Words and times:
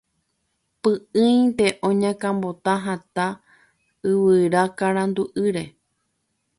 py'ỹinte 0.81 1.67
oñakãmbota 1.87 2.73
hatã 2.85 3.25
yvyra 4.09 4.63
karanda'ýre 4.77 5.63